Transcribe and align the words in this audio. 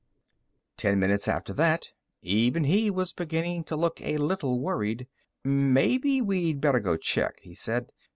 Ten 0.77 0.97
minutes 0.97 1.27
after 1.27 1.53
that, 1.53 1.91
even 2.23 2.63
he 2.63 2.89
was 2.89 3.13
beginning 3.13 3.63
to 3.65 3.75
look 3.75 4.01
a 4.01 4.17
little 4.17 4.59
worried. 4.59 5.05
"Maybe 5.43 6.19
we'd 6.23 6.59
better 6.59 6.79
go 6.79 6.97
check," 6.97 7.39
he 7.43 7.53
said. 7.53 7.91